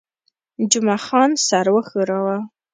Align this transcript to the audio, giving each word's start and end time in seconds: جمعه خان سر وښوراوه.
جمعه 0.71 0.97
خان 1.05 1.29
سر 1.47 1.65
وښوراوه. 1.73 2.37